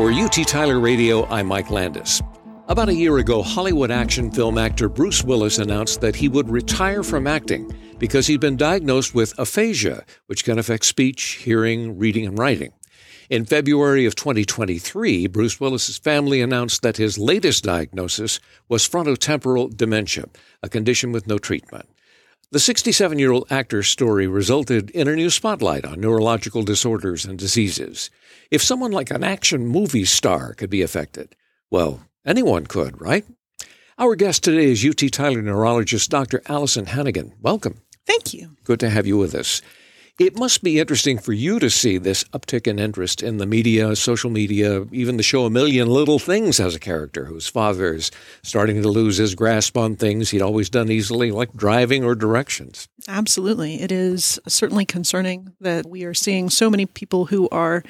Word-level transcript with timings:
For 0.00 0.10
UT 0.10 0.32
Tyler 0.46 0.80
Radio, 0.80 1.26
I'm 1.26 1.46
Mike 1.46 1.70
Landis. 1.70 2.22
About 2.68 2.88
a 2.88 2.94
year 2.94 3.18
ago, 3.18 3.42
Hollywood 3.42 3.90
action 3.90 4.30
film 4.30 4.56
actor 4.56 4.88
Bruce 4.88 5.22
Willis 5.22 5.58
announced 5.58 6.00
that 6.00 6.16
he 6.16 6.26
would 6.26 6.48
retire 6.48 7.02
from 7.02 7.26
acting 7.26 7.70
because 7.98 8.26
he'd 8.26 8.40
been 8.40 8.56
diagnosed 8.56 9.14
with 9.14 9.38
aphasia, 9.38 10.06
which 10.24 10.42
can 10.42 10.58
affect 10.58 10.86
speech, 10.86 11.42
hearing, 11.44 11.98
reading, 11.98 12.24
and 12.24 12.38
writing. 12.38 12.72
In 13.28 13.44
February 13.44 14.06
of 14.06 14.14
2023, 14.14 15.26
Bruce 15.26 15.60
Willis's 15.60 15.98
family 15.98 16.40
announced 16.40 16.80
that 16.80 16.96
his 16.96 17.18
latest 17.18 17.64
diagnosis 17.64 18.40
was 18.70 18.88
frontotemporal 18.88 19.76
dementia, 19.76 20.24
a 20.62 20.70
condition 20.70 21.12
with 21.12 21.26
no 21.26 21.36
treatment. 21.36 21.89
The 22.52 22.58
67 22.58 23.16
year 23.20 23.30
old 23.30 23.46
actor's 23.48 23.86
story 23.86 24.26
resulted 24.26 24.90
in 24.90 25.06
a 25.06 25.14
new 25.14 25.30
spotlight 25.30 25.84
on 25.84 26.00
neurological 26.00 26.64
disorders 26.64 27.24
and 27.24 27.38
diseases. 27.38 28.10
If 28.50 28.60
someone 28.60 28.90
like 28.90 29.12
an 29.12 29.22
action 29.22 29.68
movie 29.68 30.04
star 30.04 30.54
could 30.54 30.68
be 30.68 30.82
affected, 30.82 31.36
well, 31.70 32.00
anyone 32.26 32.66
could, 32.66 33.00
right? 33.00 33.24
Our 33.98 34.16
guest 34.16 34.42
today 34.42 34.72
is 34.72 34.84
UT 34.84 35.12
Tyler 35.12 35.42
neurologist 35.42 36.10
Dr. 36.10 36.42
Allison 36.46 36.86
Hennigan. 36.86 37.34
Welcome. 37.40 37.82
Thank 38.04 38.34
you. 38.34 38.56
Good 38.64 38.80
to 38.80 38.90
have 38.90 39.06
you 39.06 39.16
with 39.16 39.36
us. 39.36 39.62
It 40.20 40.38
must 40.38 40.62
be 40.62 40.78
interesting 40.78 41.16
for 41.16 41.32
you 41.32 41.58
to 41.60 41.70
see 41.70 41.96
this 41.96 42.24
uptick 42.24 42.66
in 42.66 42.78
interest 42.78 43.22
in 43.22 43.38
the 43.38 43.46
media, 43.46 43.96
social 43.96 44.28
media, 44.28 44.84
even 44.92 45.16
the 45.16 45.22
show 45.22 45.46
A 45.46 45.50
Million 45.50 45.88
Little 45.88 46.18
Things 46.18 46.58
has 46.58 46.74
a 46.74 46.78
character 46.78 47.24
whose 47.24 47.48
father 47.48 47.94
is 47.94 48.10
starting 48.42 48.82
to 48.82 48.88
lose 48.90 49.16
his 49.16 49.34
grasp 49.34 49.78
on 49.78 49.96
things 49.96 50.28
he'd 50.28 50.42
always 50.42 50.68
done 50.68 50.90
easily, 50.90 51.30
like 51.30 51.54
driving 51.54 52.04
or 52.04 52.14
directions. 52.14 52.86
Absolutely. 53.08 53.80
It 53.80 53.90
is 53.90 54.38
certainly 54.46 54.84
concerning 54.84 55.54
that 55.58 55.86
we 55.86 56.04
are 56.04 56.12
seeing 56.12 56.50
so 56.50 56.68
many 56.68 56.84
people 56.84 57.24
who 57.24 57.48
are 57.48 57.82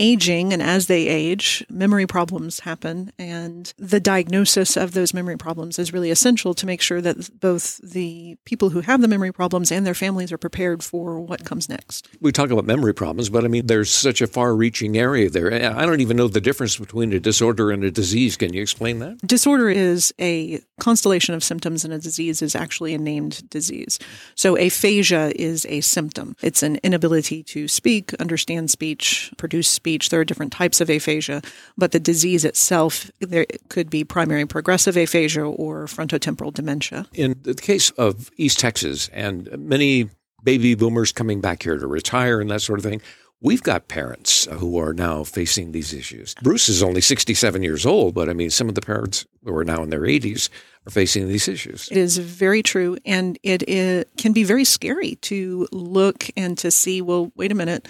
aging 0.00 0.52
and 0.52 0.62
as 0.62 0.86
they 0.86 1.06
age, 1.06 1.64
memory 1.68 2.06
problems 2.06 2.60
happen. 2.60 3.12
And 3.18 3.72
the 3.76 4.00
diagnosis 4.00 4.76
of 4.76 4.92
those 4.92 5.12
memory 5.12 5.36
problems 5.36 5.78
is 5.78 5.92
really 5.92 6.10
essential 6.10 6.54
to 6.54 6.66
make 6.66 6.80
sure 6.80 7.02
that 7.02 7.38
both 7.38 7.76
the 7.78 8.36
people 8.46 8.70
who 8.70 8.80
have 8.80 9.02
the 9.02 9.08
memory 9.08 9.32
problems 9.32 9.70
and 9.70 9.86
their 9.86 9.94
families 9.94 10.32
are 10.32 10.38
prepared 10.38 10.82
for 10.82 11.20
what 11.20 11.44
comes 11.44 11.68
next. 11.68 12.08
We 12.20 12.32
talk 12.32 12.50
about 12.50 12.64
memory 12.64 12.94
problems, 12.94 13.28
but 13.28 13.44
I 13.44 13.48
mean, 13.48 13.66
there's 13.66 13.90
such 13.90 14.22
a 14.22 14.26
far 14.26 14.56
reaching 14.56 14.96
area 14.96 15.28
there. 15.28 15.52
I 15.52 15.84
don't 15.84 16.00
even 16.00 16.16
know 16.16 16.28
the 16.28 16.40
difference 16.40 16.78
between 16.78 17.12
a 17.12 17.20
disorder 17.20 17.70
and 17.70 17.84
a 17.84 17.90
disease. 17.90 18.36
Can 18.36 18.54
you 18.54 18.62
explain 18.62 19.00
that? 19.00 19.18
Disorder 19.18 19.68
is 19.68 20.14
a 20.18 20.60
constellation 20.80 21.34
of 21.34 21.44
symptoms, 21.44 21.84
and 21.84 21.92
a 21.92 21.98
disease 21.98 22.40
is 22.40 22.56
actually 22.56 22.94
a 22.94 22.98
named 22.98 23.48
disease. 23.50 23.98
So, 24.34 24.56
aphasia 24.56 25.32
is 25.36 25.66
a 25.66 25.82
symptom, 25.82 26.36
it's 26.40 26.62
an 26.62 26.76
inability 26.82 27.42
to 27.44 27.68
speak, 27.68 28.14
understand 28.14 28.70
speech, 28.70 29.30
produce 29.36 29.68
speech 29.68 29.89
speech. 29.90 30.08
There 30.10 30.20
are 30.20 30.24
different 30.24 30.52
types 30.52 30.80
of 30.80 30.88
aphasia, 30.88 31.42
but 31.76 31.90
the 31.90 31.98
disease 31.98 32.44
itself, 32.44 33.10
there 33.18 33.46
could 33.68 33.90
be 33.90 34.04
primary 34.04 34.46
progressive 34.46 34.96
aphasia 34.96 35.42
or 35.42 35.86
frontotemporal 35.86 36.54
dementia. 36.54 37.06
In 37.12 37.34
the 37.42 37.54
case 37.54 37.90
of 37.90 38.30
East 38.36 38.60
Texas 38.60 39.08
and 39.12 39.48
many 39.58 40.08
baby 40.44 40.74
boomers 40.76 41.12
coming 41.12 41.40
back 41.40 41.64
here 41.64 41.76
to 41.76 41.86
retire 41.86 42.40
and 42.40 42.50
that 42.50 42.62
sort 42.62 42.78
of 42.78 42.84
thing, 42.84 43.02
We've 43.42 43.62
got 43.62 43.88
parents 43.88 44.44
who 44.52 44.78
are 44.78 44.92
now 44.92 45.24
facing 45.24 45.72
these 45.72 45.94
issues. 45.94 46.34
Bruce 46.42 46.68
is 46.68 46.82
only 46.82 47.00
67 47.00 47.62
years 47.62 47.86
old, 47.86 48.14
but 48.14 48.28
I 48.28 48.34
mean, 48.34 48.50
some 48.50 48.68
of 48.68 48.74
the 48.74 48.82
parents 48.82 49.24
who 49.44 49.56
are 49.56 49.64
now 49.64 49.82
in 49.82 49.88
their 49.88 50.02
80s 50.02 50.50
are 50.86 50.90
facing 50.90 51.26
these 51.26 51.48
issues. 51.48 51.88
It 51.90 51.96
is 51.96 52.18
very 52.18 52.62
true. 52.62 52.98
And 53.06 53.38
it, 53.42 53.62
it 53.66 54.10
can 54.18 54.34
be 54.34 54.44
very 54.44 54.64
scary 54.64 55.14
to 55.22 55.66
look 55.72 56.26
and 56.36 56.58
to 56.58 56.70
see, 56.70 57.00
well, 57.00 57.32
wait 57.34 57.50
a 57.50 57.54
minute, 57.54 57.88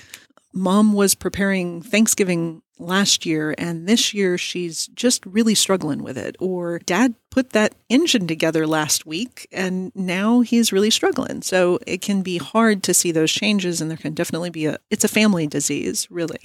mom 0.53 0.93
was 0.93 1.15
preparing 1.15 1.83
Thanksgiving 1.83 2.63
last 2.81 3.27
year 3.27 3.55
and 3.59 3.87
this 3.87 4.15
year 4.15 4.39
she's 4.39 4.87
just 4.89 5.25
really 5.27 5.55
struggling 5.55 6.03
with 6.03 6.17
it. 6.17 6.37
Or 6.41 6.79
dad 6.81 7.15
put 7.31 7.51
that 7.51 7.75
engine 7.89 8.27
together 8.27 8.67
last 8.67 9.07
week 9.07 9.47
and 9.53 9.93
now 9.95 10.41
he's 10.41 10.73
really 10.73 10.91
struggling. 10.91 11.43
So 11.43 11.79
it 11.87 12.01
can 12.01 12.23
be 12.23 12.39
hard 12.39 12.83
to 12.85 12.95
see 12.95 13.13
those 13.13 13.31
changes 13.31 13.81
and 13.81 13.91
there 13.91 13.99
can 13.99 14.15
definitely 14.15 14.51
be 14.51 14.67
a, 14.67 14.79
it's 14.91 15.05
a 15.05 15.09
family 15.09 15.47
disease, 15.47 16.11
really. 16.11 16.41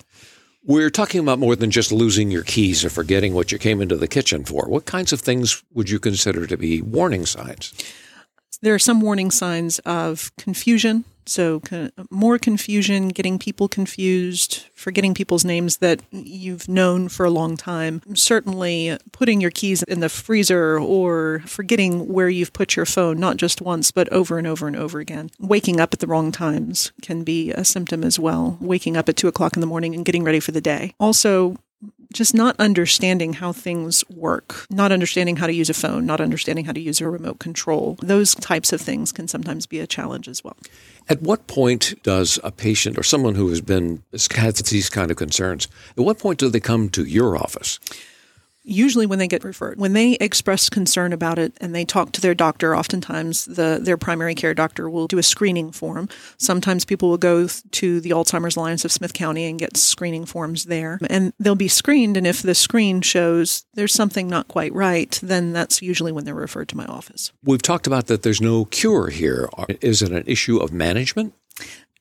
We're 0.67 0.89
talking 0.89 1.21
about 1.21 1.39
more 1.39 1.55
than 1.55 1.69
just 1.69 1.91
losing 1.91 2.31
your 2.31 2.43
keys 2.43 2.83
or 2.83 2.89
forgetting 2.89 3.33
what 3.33 3.51
you 3.51 3.59
came 3.59 3.81
into 3.81 3.95
the 3.95 4.07
kitchen 4.07 4.43
for. 4.43 4.67
What 4.67 4.85
kinds 4.85 5.13
of 5.13 5.21
things 5.21 5.63
would 5.73 5.89
you 5.89 5.99
consider 5.99 6.47
to 6.47 6.57
be 6.57 6.81
warning 6.81 7.27
signs? 7.27 7.73
There 8.61 8.73
are 8.73 8.79
some 8.79 8.99
warning 8.99 9.29
signs 9.29 9.77
of 9.79 10.31
confusion, 10.37 11.05
so 11.25 11.61
more 12.09 12.37
confusion, 12.37 13.09
getting 13.09 13.39
people 13.39 13.67
confused, 13.67 14.65
forgetting 14.73 15.13
people's 15.13 15.45
names 15.45 15.77
that 15.77 16.01
you've 16.11 16.67
known 16.67 17.09
for 17.09 17.25
a 17.25 17.29
long 17.29 17.57
time. 17.57 18.01
Certainly 18.13 18.97
putting 19.11 19.41
your 19.41 19.51
keys 19.51 19.83
in 19.83 19.99
the 19.99 20.09
freezer 20.09 20.79
or 20.79 21.41
forgetting 21.45 22.07
where 22.07 22.29
you've 22.29 22.53
put 22.53 22.75
your 22.75 22.85
phone, 22.85 23.19
not 23.19 23.37
just 23.37 23.61
once, 23.61 23.91
but 23.91 24.11
over 24.11 24.37
and 24.37 24.47
over 24.47 24.67
and 24.67 24.75
over 24.75 24.99
again. 24.99 25.29
Waking 25.39 25.79
up 25.79 25.93
at 25.93 25.99
the 25.99 26.07
wrong 26.07 26.31
times 26.31 26.91
can 27.01 27.23
be 27.23 27.51
a 27.51 27.65
symptom 27.65 28.03
as 28.03 28.19
well. 28.19 28.57
Waking 28.61 28.97
up 28.97 29.09
at 29.09 29.15
two 29.15 29.27
o'clock 29.27 29.55
in 29.55 29.61
the 29.61 29.67
morning 29.67 29.95
and 29.95 30.05
getting 30.05 30.23
ready 30.23 30.39
for 30.39 30.51
the 30.51 30.61
day. 30.61 30.93
Also, 30.99 31.57
just 32.15 32.33
not 32.33 32.55
understanding 32.59 33.33
how 33.33 33.51
things 33.51 34.03
work, 34.09 34.65
not 34.69 34.91
understanding 34.91 35.35
how 35.35 35.45
to 35.45 35.53
use 35.53 35.69
a 35.69 35.73
phone, 35.73 36.05
not 36.05 36.21
understanding 36.21 36.65
how 36.65 36.71
to 36.71 36.79
use 36.79 37.01
a 37.01 37.09
remote 37.09 37.39
control. 37.39 37.97
Those 38.01 38.33
types 38.35 38.73
of 38.73 38.81
things 38.81 39.11
can 39.11 39.27
sometimes 39.27 39.65
be 39.65 39.79
a 39.79 39.85
challenge 39.85 40.27
as 40.27 40.43
well. 40.43 40.55
At 41.09 41.21
what 41.21 41.45
point 41.47 42.01
does 42.03 42.39
a 42.43 42.51
patient 42.51 42.97
or 42.97 43.03
someone 43.03 43.35
who 43.35 43.49
has 43.49 43.61
been 43.61 44.01
has 44.11 44.27
these 44.69 44.89
kind 44.89 45.11
of 45.11 45.17
concerns, 45.17 45.67
at 45.97 46.03
what 46.03 46.17
point 46.17 46.39
do 46.39 46.49
they 46.49 46.59
come 46.59 46.89
to 46.89 47.03
your 47.03 47.37
office? 47.37 47.79
Usually 48.65 49.05
when 49.05 49.19
they 49.19 49.27
get 49.27 49.43
referred. 49.43 49.79
When 49.79 49.93
they 49.93 50.13
express 50.13 50.69
concern 50.69 51.13
about 51.13 51.39
it 51.39 51.53
and 51.61 51.73
they 51.73 51.85
talk 51.85 52.11
to 52.13 52.21
their 52.21 52.35
doctor, 52.35 52.75
oftentimes 52.75 53.45
the 53.45 53.79
their 53.81 53.97
primary 53.97 54.35
care 54.35 54.53
doctor 54.53 54.89
will 54.89 55.07
do 55.07 55.17
a 55.17 55.23
screening 55.23 55.71
form. 55.71 56.09
Sometimes 56.37 56.85
people 56.85 57.09
will 57.09 57.17
go 57.17 57.47
to 57.47 57.99
the 58.01 58.09
Alzheimer's 58.09 58.55
Alliance 58.55 58.85
of 58.85 58.91
Smith 58.91 59.13
County 59.13 59.45
and 59.45 59.59
get 59.59 59.77
screening 59.77 60.25
forms 60.25 60.65
there. 60.65 60.99
And 61.09 61.33
they'll 61.39 61.55
be 61.55 61.67
screened 61.67 62.17
and 62.17 62.27
if 62.27 62.41
the 62.41 62.55
screen 62.55 63.01
shows 63.01 63.65
there's 63.73 63.93
something 63.93 64.27
not 64.27 64.47
quite 64.47 64.73
right, 64.73 65.19
then 65.21 65.53
that's 65.53 65.81
usually 65.81 66.11
when 66.11 66.25
they're 66.25 66.33
referred 66.33 66.69
to 66.69 66.77
my 66.77 66.85
office. 66.85 67.31
We've 67.43 67.61
talked 67.61 67.87
about 67.87 68.07
that 68.07 68.23
there's 68.23 68.41
no 68.41 68.65
cure 68.65 69.09
here. 69.09 69.49
Is 69.81 70.01
it 70.01 70.11
an 70.11 70.23
issue 70.25 70.57
of 70.57 70.73
management? 70.73 71.33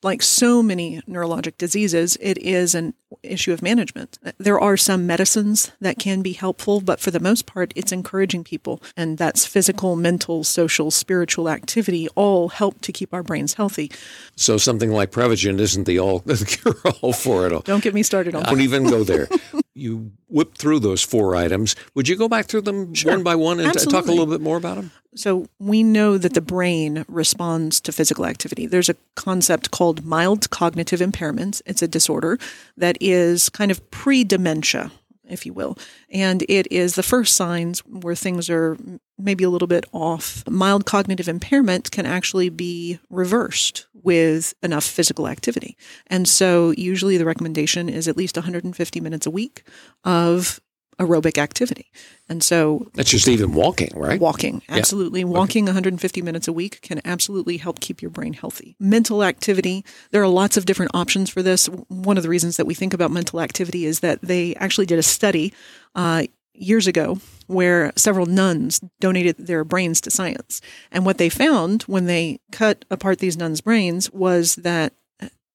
like 0.05 0.23
so 0.23 0.63
many 0.63 1.01
neurologic 1.09 1.57
diseases, 1.57 2.17
it 2.21 2.39
is 2.39 2.75
an 2.75 2.95
issue 3.25 3.53
of 3.53 3.63
management. 3.63 4.19
There 4.39 4.61
are 4.61 4.77
some 4.77 5.07
medicines 5.07 5.73
that 5.81 5.99
can 5.99 6.23
be 6.23 6.33
helpful, 6.33 6.81
but 6.81 7.01
for 7.01 7.11
the 7.11 7.21
most 7.21 7.47
part, 7.47 7.73
it's 7.77 7.93
encouraging 7.93 8.45
people. 8.45 8.83
And 8.97 9.19
that's 9.19 9.47
physical, 9.47 9.97
mental, 9.97 10.45
social, 10.45 10.91
spiritual 10.91 11.49
activity 11.49 12.09
all 12.15 12.49
help 12.49 12.81
to 12.83 12.93
keep 12.93 13.13
our 13.13 13.23
brains 13.23 13.55
healthy. 13.55 13.91
So 14.37 14.57
something 14.57 14.91
like 14.91 15.11
Prevagen 15.11 15.59
isn't 15.59 15.85
the 15.85 15.99
all 15.99 16.19
the 16.27 16.45
cure 16.45 16.77
all 17.01 17.13
for 17.13 17.47
it. 17.47 17.53
All. 17.53 17.61
Don't 17.61 17.83
get 17.83 17.95
me 17.95 18.03
started 18.03 18.35
on 18.35 18.45
I 18.45 18.51
don't 18.51 18.61
even 18.61 18.85
go 18.85 19.05
there. 19.05 19.29
you 19.75 20.13
whip 20.29 20.57
through 20.57 20.79
those 20.79 21.03
four 21.03 21.35
items. 21.35 21.75
Would 21.95 22.09
you 22.09 22.17
go 22.17 22.29
back 22.29 22.47
through 22.47 22.63
them 22.63 22.95
sure. 22.95 23.13
one 23.13 23.23
by 23.23 23.35
one 23.35 23.61
and 23.61 23.73
t- 23.73 23.85
talk 23.87 24.07
a 24.07 24.11
little 24.11 24.27
bit 24.27 24.41
more 24.41 24.57
about 24.57 24.77
them? 24.77 24.93
So, 25.17 25.47
we 25.61 25.83
know 25.83 26.19
that 26.19 26.35
the 26.35 26.41
brain 26.41 27.05
responds 27.09 27.81
to 27.83 27.93
physical 27.93 28.27
activity. 28.27 28.67
There's 28.67 28.89
a 28.89 28.97
concept 29.15 29.71
called 29.71 30.05
mild 30.05 30.51
cognitive 30.51 31.01
impairment. 31.01 31.63
It's 31.67 31.83
a 31.83 31.89
disorder 31.89 32.39
that 32.77 32.97
is 33.01 33.49
kind 33.49 33.71
of 33.71 33.91
pre 33.91 34.25
dementia, 34.25 34.91
if 35.29 35.47
you 35.47 35.53
will. 35.53 35.79
And 36.11 36.45
it 36.49 36.71
is 36.71 36.95
the 36.95 37.03
first 37.03 37.35
signs 37.35 37.81
where 37.81 38.15
things 38.15 38.51
are 38.51 38.77
maybe 39.19 39.45
a 39.45 39.51
little 39.51 39.69
bit 39.69 39.87
off. 39.93 40.45
Mild 40.49 40.87
cognitive 40.87 41.29
impairment 41.29 41.91
can 41.91 42.07
actually 42.07 42.49
be 42.49 42.99
reversed 43.11 43.87
with 43.93 44.55
enough 44.63 44.85
physical 44.85 45.29
activity. 45.29 45.77
And 46.07 46.29
so 46.29 46.73
usually 46.73 47.17
the 47.17 47.25
recommendation 47.25 47.89
is 47.89 48.09
at 48.09 48.17
least 48.17 48.37
150 48.37 49.01
minutes 49.01 49.27
a 49.27 49.31
week 49.31 49.63
of 50.05 50.61
aerobic 50.99 51.39
activity. 51.39 51.91
And 52.29 52.43
so 52.43 52.91
that's 52.95 53.11
just 53.11 53.29
even 53.29 53.53
walking, 53.53 53.91
right? 53.95 54.21
Walking, 54.21 54.63
absolutely. 54.69 55.21
Yeah. 55.21 55.27
Walking 55.27 55.65
okay. 55.65 55.71
150 55.71 56.23
minutes 56.23 56.49
a 56.49 56.53
week 56.53 56.81
can 56.83 57.01
absolutely 57.05 57.59
help 57.59 57.81
keep 57.81 58.01
your 58.01 58.11
brain 58.11 58.33
healthy. 58.33 58.77
Mental 58.79 59.23
activity, 59.23 59.85
there 60.11 60.23
are 60.23 60.29
lots 60.29 60.57
of 60.57 60.67
different 60.67 60.93
options 60.95 61.31
for 61.31 61.43
this. 61.43 61.67
One 61.89 62.17
of 62.17 62.23
the 62.23 62.29
reasons 62.29 62.57
that 62.57 62.67
we 62.67 62.75
think 62.75 62.95
about 62.95 63.11
mental 63.11 63.41
activity 63.41 63.85
is 63.85 64.01
that 64.01 64.23
they 64.23 64.55
actually 64.57 64.87
did 64.87 64.99
a 64.99 65.03
study 65.03 65.53
uh, 65.95 66.25
years 66.55 66.87
ago 66.87 67.19
where 67.47 67.93
several 67.97 68.27
nuns 68.27 68.81
donated 69.01 69.37
their 69.39 69.65
brains 69.65 70.01
to 70.03 70.11
science. 70.11 70.61
And 70.91 71.05
what 71.05 71.19
they 71.19 71.29
found 71.29 71.83
when 71.83 72.07
they 72.07 72.41
cut 72.53 72.85
apart 72.91 73.19
these 73.19 73.37
nuns' 73.37 73.61
brains 73.61 74.11
was 74.13 74.57
that 74.57 74.95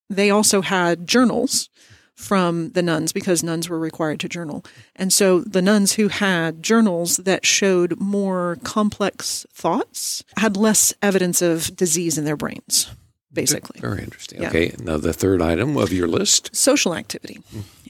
they 0.09 0.29
also 0.29 0.61
had 0.61 1.07
journals 1.07 1.69
from 2.19 2.69
the 2.71 2.81
nuns 2.81 3.13
because 3.13 3.41
nuns 3.41 3.69
were 3.69 3.79
required 3.79 4.19
to 4.19 4.27
journal. 4.27 4.63
And 4.97 5.13
so 5.13 5.39
the 5.39 5.61
nuns 5.61 5.93
who 5.93 6.09
had 6.09 6.61
journals 6.61 7.17
that 7.17 7.45
showed 7.45 7.97
more 7.97 8.57
complex 8.63 9.45
thoughts 9.53 10.23
had 10.35 10.57
less 10.57 10.93
evidence 11.01 11.41
of 11.41 11.73
disease 11.77 12.17
in 12.17 12.25
their 12.25 12.35
brains 12.35 12.91
basically. 13.31 13.79
Very 13.79 14.03
interesting. 14.03 14.41
Yeah. 14.41 14.49
Okay. 14.49 14.75
Now, 14.79 14.97
the 14.97 15.13
third 15.13 15.41
item 15.41 15.77
of 15.77 15.91
your 15.91 16.07
list 16.07 16.55
Social 16.55 16.95
activity. 16.95 17.39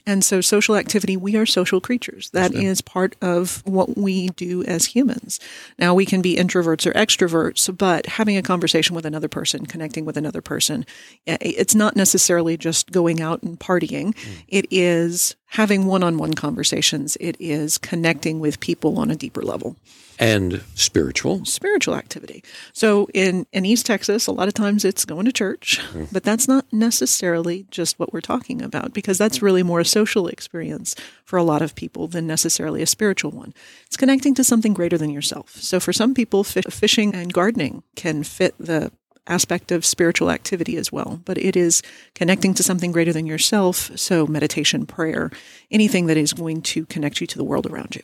And 0.06 0.24
so, 0.24 0.40
social 0.40 0.76
activity, 0.76 1.16
we 1.16 1.36
are 1.36 1.46
social 1.46 1.80
creatures. 1.80 2.30
That 2.30 2.54
is 2.54 2.80
part 2.80 3.16
of 3.20 3.62
what 3.66 3.96
we 3.96 4.28
do 4.30 4.64
as 4.64 4.86
humans. 4.86 5.38
Now, 5.78 5.94
we 5.94 6.06
can 6.06 6.22
be 6.22 6.36
introverts 6.36 6.86
or 6.86 6.92
extroverts, 6.92 7.76
but 7.76 8.06
having 8.06 8.36
a 8.36 8.42
conversation 8.42 8.96
with 8.96 9.04
another 9.04 9.28
person, 9.28 9.66
connecting 9.66 10.04
with 10.04 10.16
another 10.16 10.40
person, 10.40 10.86
eh, 11.26 11.36
it's 11.40 11.74
not 11.74 11.96
necessarily 11.96 12.56
just 12.56 12.90
going 12.90 13.20
out 13.20 13.42
and 13.42 13.60
partying. 13.60 14.14
Mm. 14.14 14.42
It 14.48 14.66
is 14.70 15.36
having 15.50 15.86
one 15.86 16.02
on 16.02 16.16
one 16.16 16.34
conversations, 16.34 17.16
it 17.20 17.36
is 17.38 17.78
connecting 17.78 18.40
with 18.40 18.60
people 18.60 18.98
on 18.98 19.10
a 19.10 19.16
deeper 19.16 19.42
level 19.42 19.76
and 20.20 20.62
spiritual. 20.74 21.44
spiritual 21.46 21.94
activity. 21.94 22.44
So 22.74 23.08
in, 23.14 23.46
in 23.52 23.64
East 23.64 23.86
Texas, 23.86 24.26
a 24.26 24.32
lot 24.32 24.48
of 24.48 24.54
times 24.54 24.84
it's 24.84 25.06
going 25.06 25.24
to 25.24 25.32
church, 25.32 25.80
mm-hmm. 25.80 26.04
but 26.12 26.22
that's 26.22 26.46
not 26.46 26.66
necessarily 26.70 27.66
just 27.70 27.98
what 27.98 28.12
we're 28.12 28.20
talking 28.20 28.60
about 28.60 28.92
because 28.92 29.16
that's 29.16 29.40
really 29.40 29.62
more 29.62 29.80
a 29.80 29.84
social 29.84 30.28
experience 30.28 30.94
for 31.24 31.38
a 31.38 31.42
lot 31.42 31.62
of 31.62 31.74
people 31.74 32.06
than 32.06 32.26
necessarily 32.26 32.82
a 32.82 32.86
spiritual 32.86 33.30
one. 33.30 33.54
It's 33.86 33.96
connecting 33.96 34.34
to 34.34 34.44
something 34.44 34.74
greater 34.74 34.98
than 34.98 35.10
yourself. 35.10 35.56
So 35.56 35.80
for 35.80 35.92
some 35.92 36.12
people, 36.12 36.44
fi- 36.44 36.60
fishing 36.62 37.14
and 37.14 37.32
gardening 37.32 37.82
can 37.96 38.22
fit 38.22 38.54
the 38.58 38.92
aspect 39.26 39.70
of 39.70 39.84
spiritual 39.84 40.30
activity 40.30 40.76
as 40.76 40.90
well, 40.90 41.20
but 41.24 41.38
it 41.38 41.56
is 41.56 41.82
connecting 42.14 42.54
to 42.54 42.62
something 42.62 42.92
greater 42.92 43.12
than 43.12 43.26
yourself. 43.26 43.90
So 43.98 44.26
meditation, 44.26 44.86
prayer, 44.86 45.30
anything 45.70 46.06
that 46.06 46.16
is 46.16 46.32
going 46.32 46.62
to 46.62 46.86
connect 46.86 47.20
you 47.20 47.26
to 47.26 47.38
the 47.38 47.44
world 47.44 47.66
around 47.66 47.96
you. 47.96 48.02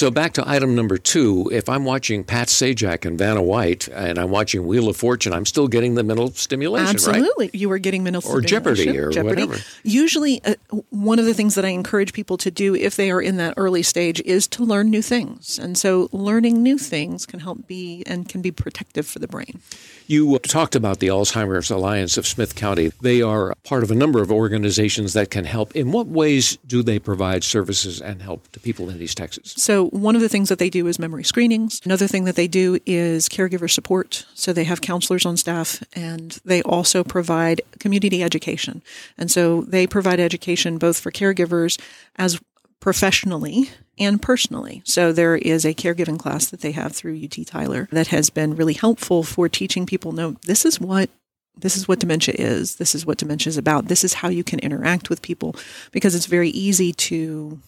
So 0.00 0.10
back 0.10 0.32
to 0.32 0.48
item 0.48 0.74
number 0.74 0.96
two. 0.96 1.50
If 1.52 1.68
I'm 1.68 1.84
watching 1.84 2.24
Pat 2.24 2.48
Sajak 2.48 3.04
and 3.04 3.18
Vanna 3.18 3.42
White 3.42 3.86
and 3.88 4.18
I'm 4.18 4.30
watching 4.30 4.66
Wheel 4.66 4.88
of 4.88 4.96
Fortune, 4.96 5.34
I'm 5.34 5.44
still 5.44 5.68
getting 5.68 5.94
the 5.94 6.02
mental 6.02 6.30
stimulation, 6.30 6.86
right? 6.86 6.94
Absolutely. 6.94 7.50
You 7.52 7.70
are 7.70 7.78
getting 7.78 8.02
mental 8.02 8.22
stimulation. 8.22 8.46
Or 8.46 8.48
Jeopardy 8.48 8.98
or 8.98 9.22
whatever. 9.22 9.58
Usually, 9.82 10.42
uh, 10.42 10.54
one 10.88 11.18
of 11.18 11.26
the 11.26 11.34
things 11.34 11.54
that 11.54 11.66
I 11.66 11.68
encourage 11.68 12.14
people 12.14 12.38
to 12.38 12.50
do 12.50 12.74
if 12.74 12.96
they 12.96 13.10
are 13.10 13.20
in 13.20 13.36
that 13.36 13.52
early 13.58 13.82
stage 13.82 14.22
is 14.22 14.48
to 14.48 14.64
learn 14.64 14.88
new 14.88 15.02
things. 15.02 15.58
And 15.58 15.76
so, 15.76 16.08
learning 16.12 16.62
new 16.62 16.78
things 16.78 17.26
can 17.26 17.40
help 17.40 17.66
be 17.66 18.02
and 18.06 18.26
can 18.26 18.40
be 18.40 18.50
protective 18.50 19.06
for 19.06 19.18
the 19.18 19.28
brain. 19.28 19.60
You 20.06 20.38
talked 20.38 20.74
about 20.74 21.00
the 21.00 21.08
Alzheimer's 21.08 21.70
Alliance 21.70 22.16
of 22.16 22.26
Smith 22.26 22.54
County. 22.54 22.90
They 23.02 23.20
are 23.20 23.52
part 23.64 23.82
of 23.82 23.90
a 23.90 23.94
number 23.94 24.22
of 24.22 24.32
organizations 24.32 25.12
that 25.12 25.30
can 25.30 25.44
help. 25.44 25.76
In 25.76 25.92
what 25.92 26.06
ways 26.06 26.56
do 26.66 26.82
they 26.82 26.98
provide 26.98 27.44
services 27.44 28.00
and 28.00 28.22
help 28.22 28.50
to 28.52 28.60
people 28.60 28.88
in 28.88 29.00
East 29.02 29.18
Texas? 29.18 29.52
So, 29.58 29.89
one 29.90 30.14
of 30.14 30.22
the 30.22 30.28
things 30.28 30.48
that 30.48 30.58
they 30.58 30.70
do 30.70 30.86
is 30.86 30.98
memory 30.98 31.24
screenings. 31.24 31.80
Another 31.84 32.06
thing 32.06 32.24
that 32.24 32.36
they 32.36 32.48
do 32.48 32.78
is 32.86 33.28
caregiver 33.28 33.70
support. 33.70 34.24
So, 34.34 34.52
they 34.52 34.64
have 34.64 34.80
counselors 34.80 35.26
on 35.26 35.36
staff 35.36 35.82
and 35.94 36.38
they 36.44 36.62
also 36.62 37.02
provide 37.02 37.60
community 37.78 38.22
education. 38.22 38.82
And 39.18 39.30
so, 39.30 39.62
they 39.62 39.86
provide 39.86 40.20
education 40.20 40.78
both 40.78 41.00
for 41.00 41.10
caregivers 41.10 41.80
as 42.16 42.40
professionally 42.80 43.70
and 43.98 44.22
personally. 44.22 44.82
So, 44.84 45.12
there 45.12 45.36
is 45.36 45.64
a 45.64 45.74
caregiving 45.74 46.18
class 46.18 46.48
that 46.50 46.60
they 46.60 46.72
have 46.72 46.92
through 46.92 47.20
UT 47.22 47.46
Tyler 47.46 47.88
that 47.90 48.08
has 48.08 48.30
been 48.30 48.54
really 48.54 48.74
helpful 48.74 49.22
for 49.22 49.48
teaching 49.48 49.86
people 49.86 50.12
no, 50.12 50.36
this 50.46 50.64
is 50.64 50.80
what 50.80 51.10
this 51.56 51.76
is 51.76 51.86
what 51.86 51.98
dementia 51.98 52.34
is. 52.38 52.76
This 52.76 52.94
is 52.94 53.04
what 53.04 53.18
dementia 53.18 53.50
is 53.50 53.58
about. 53.58 53.88
This 53.88 54.04
is 54.04 54.14
how 54.14 54.28
you 54.28 54.44
can 54.44 54.60
interact 54.60 55.10
with 55.10 55.20
people 55.20 55.54
because 55.90 56.14
it's 56.14 56.26
very 56.26 56.50
easy 56.50 56.92
to 56.92 57.60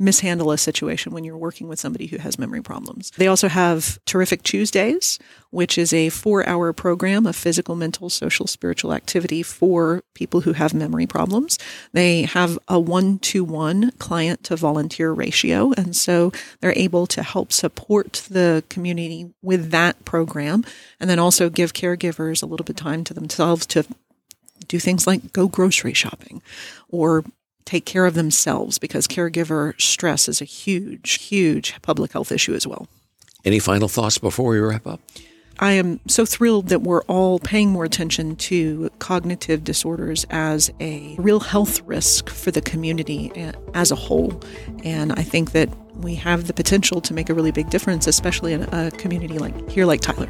mishandle 0.00 0.50
a 0.50 0.58
situation 0.58 1.12
when 1.12 1.22
you're 1.24 1.36
working 1.36 1.68
with 1.68 1.78
somebody 1.78 2.06
who 2.06 2.16
has 2.16 2.38
memory 2.38 2.62
problems. 2.62 3.10
They 3.18 3.26
also 3.26 3.48
have 3.48 4.02
Terrific 4.06 4.42
Tuesdays, 4.42 5.18
which 5.50 5.76
is 5.76 5.92
a 5.92 6.08
four 6.08 6.48
hour 6.48 6.72
program 6.72 7.26
of 7.26 7.36
physical, 7.36 7.76
mental, 7.76 8.08
social, 8.08 8.46
spiritual 8.46 8.94
activity 8.94 9.42
for 9.42 10.02
people 10.14 10.40
who 10.40 10.54
have 10.54 10.72
memory 10.72 11.06
problems. 11.06 11.58
They 11.92 12.22
have 12.22 12.58
a 12.66 12.80
one 12.80 13.18
to 13.20 13.44
one 13.44 13.92
client 13.98 14.42
to 14.44 14.56
volunteer 14.56 15.12
ratio. 15.12 15.72
And 15.76 15.94
so 15.94 16.32
they're 16.60 16.72
able 16.76 17.06
to 17.08 17.22
help 17.22 17.52
support 17.52 18.26
the 18.30 18.64
community 18.70 19.34
with 19.42 19.70
that 19.70 20.04
program 20.04 20.64
and 20.98 21.10
then 21.10 21.18
also 21.18 21.50
give 21.50 21.74
caregivers 21.74 22.42
a 22.42 22.46
little 22.46 22.64
bit 22.64 22.80
of 22.80 22.84
time 22.84 23.04
to 23.04 23.14
themselves 23.14 23.66
to 23.66 23.84
do 24.66 24.78
things 24.78 25.06
like 25.06 25.32
go 25.32 25.48
grocery 25.48 25.92
shopping 25.92 26.42
or 26.88 27.24
take 27.64 27.84
care 27.84 28.06
of 28.06 28.14
themselves 28.14 28.78
because 28.78 29.06
caregiver 29.06 29.80
stress 29.80 30.28
is 30.28 30.40
a 30.40 30.44
huge, 30.44 31.22
huge 31.22 31.80
public 31.82 32.12
health 32.12 32.32
issue 32.32 32.54
as 32.54 32.66
well. 32.66 32.88
Any 33.44 33.58
final 33.58 33.88
thoughts 33.88 34.18
before 34.18 34.50
we 34.50 34.58
wrap 34.58 34.86
up? 34.86 35.00
I 35.62 35.72
am 35.72 36.00
so 36.08 36.24
thrilled 36.24 36.68
that 36.68 36.80
we're 36.80 37.02
all 37.02 37.38
paying 37.38 37.70
more 37.70 37.84
attention 37.84 38.36
to 38.36 38.90
cognitive 38.98 39.62
disorders 39.62 40.24
as 40.30 40.72
a 40.80 41.14
real 41.18 41.40
health 41.40 41.82
risk 41.82 42.30
for 42.30 42.50
the 42.50 42.62
community 42.62 43.30
as 43.74 43.90
a 43.90 43.94
whole. 43.94 44.42
And 44.84 45.12
I 45.12 45.22
think 45.22 45.52
that 45.52 45.68
we 45.96 46.14
have 46.14 46.46
the 46.46 46.54
potential 46.54 47.02
to 47.02 47.12
make 47.12 47.28
a 47.28 47.34
really 47.34 47.52
big 47.52 47.68
difference, 47.68 48.06
especially 48.06 48.54
in 48.54 48.62
a 48.72 48.90
community 48.92 49.38
like 49.38 49.70
here, 49.70 49.84
like 49.84 50.00
Tyler. 50.00 50.28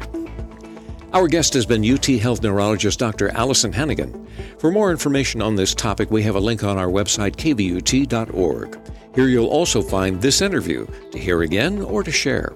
Our 1.13 1.27
guest 1.27 1.53
has 1.55 1.65
been 1.65 1.83
UT 1.83 2.05
Health 2.05 2.41
neurologist 2.41 2.99
Dr. 2.99 3.29
Allison 3.31 3.73
Hennigan. 3.73 4.25
For 4.57 4.71
more 4.71 4.91
information 4.91 5.41
on 5.41 5.57
this 5.57 5.75
topic, 5.75 6.09
we 6.09 6.23
have 6.23 6.35
a 6.35 6.39
link 6.39 6.63
on 6.63 6.77
our 6.77 6.87
website, 6.87 7.35
kvut.org. 7.35 8.79
Here 9.13 9.27
you'll 9.27 9.47
also 9.47 9.81
find 9.81 10.21
this 10.21 10.41
interview 10.41 10.87
to 11.11 11.19
hear 11.19 11.41
again 11.41 11.81
or 11.81 12.01
to 12.03 12.11
share. 12.11 12.53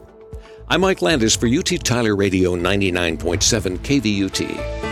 I'm 0.70 0.82
Mike 0.82 1.02
Landis 1.02 1.36
for 1.36 1.48
UT 1.48 1.68
Tyler 1.84 2.16
Radio 2.16 2.56
99.7 2.56 3.78
KVUT. 3.80 4.85